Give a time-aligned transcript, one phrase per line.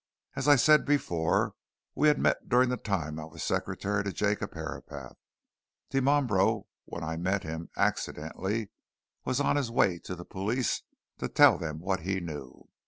[0.35, 1.53] As I said before,
[1.93, 5.15] we had met during the time I was secretary to Jacob Herapath.
[5.91, 8.71] Dimambro, when I met him accidentally
[9.25, 10.81] was on his way to the police,
[11.19, 12.67] to tell them what he knew.